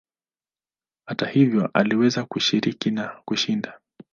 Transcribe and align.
Hata 1.05 1.25
hivyo 1.27 1.69
aliweza 1.73 2.23
kushiriki 2.25 2.91
na 2.91 3.07
kushinda. 3.25 3.79